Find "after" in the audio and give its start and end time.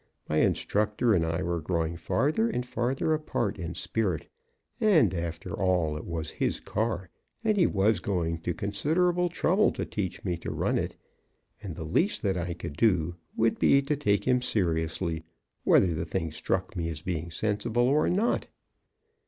5.13-5.53